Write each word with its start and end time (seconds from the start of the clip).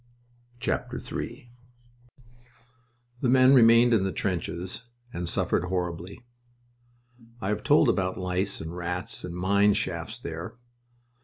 III 0.67 1.51
The 3.21 3.29
men 3.29 3.53
remained 3.53 3.93
in 3.93 4.03
the 4.03 4.11
trenches, 4.11 4.87
and 5.13 5.29
suffered 5.29 5.65
horribly. 5.65 6.23
I 7.39 7.49
have 7.49 7.61
told 7.61 7.87
about 7.87 8.17
lice 8.17 8.59
and 8.59 8.75
rats 8.75 9.23
and 9.23 9.35
mine 9.35 9.73
shafts 9.75 10.17
there. 10.17 10.55